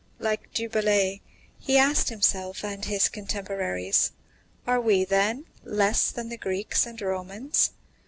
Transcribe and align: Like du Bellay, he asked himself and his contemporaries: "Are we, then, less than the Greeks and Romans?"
Like 0.17 0.51
du 0.51 0.67
Bellay, 0.67 1.21
he 1.59 1.77
asked 1.77 2.09
himself 2.09 2.63
and 2.63 2.83
his 2.85 3.07
contemporaries: 3.07 4.13
"Are 4.65 4.81
we, 4.81 5.05
then, 5.05 5.45
less 5.63 6.09
than 6.09 6.29
the 6.29 6.37
Greeks 6.39 6.87
and 6.87 6.99
Romans?" 6.99 7.69